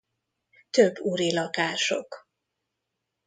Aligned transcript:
Több 0.69 0.99
uri 0.99 1.33
lakások. 1.33 2.27